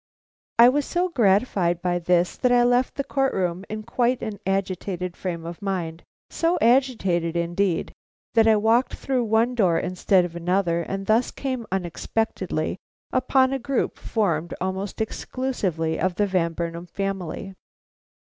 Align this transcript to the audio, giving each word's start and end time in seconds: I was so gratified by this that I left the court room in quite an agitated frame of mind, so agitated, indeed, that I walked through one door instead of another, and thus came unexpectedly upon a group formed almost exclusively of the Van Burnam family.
I 0.57 0.67
was 0.67 0.83
so 0.87 1.09
gratified 1.09 1.79
by 1.79 1.99
this 1.99 2.35
that 2.35 2.51
I 2.51 2.63
left 2.63 2.95
the 2.95 3.03
court 3.03 3.35
room 3.35 3.63
in 3.69 3.83
quite 3.83 4.19
an 4.23 4.39
agitated 4.47 5.15
frame 5.15 5.45
of 5.45 5.61
mind, 5.61 6.01
so 6.31 6.57
agitated, 6.59 7.35
indeed, 7.37 7.93
that 8.33 8.47
I 8.47 8.55
walked 8.55 8.95
through 8.95 9.25
one 9.25 9.53
door 9.53 9.77
instead 9.77 10.25
of 10.25 10.35
another, 10.35 10.81
and 10.81 11.05
thus 11.05 11.29
came 11.29 11.67
unexpectedly 11.71 12.79
upon 13.13 13.53
a 13.53 13.59
group 13.59 13.99
formed 13.99 14.55
almost 14.59 15.01
exclusively 15.01 15.99
of 15.99 16.15
the 16.15 16.25
Van 16.25 16.53
Burnam 16.53 16.87
family. 16.87 17.53